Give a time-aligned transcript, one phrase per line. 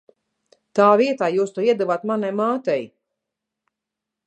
[0.79, 2.89] Tā vietā jūs to iedevāt manai mātei!